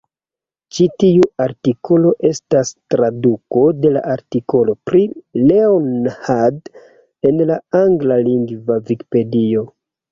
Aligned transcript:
Ĉi 0.75 0.85
tiu 1.01 1.27
artikolo 1.45 2.13
estas 2.29 2.71
traduko 2.95 3.67
de 3.83 3.93
la 3.99 4.03
artikolo 4.17 4.77
pri 4.91 5.05
Leonhard 5.45 6.75
en 7.33 7.49
la 7.53 7.61
anglalingva 7.85 8.83
Vikipedio. 8.91 9.69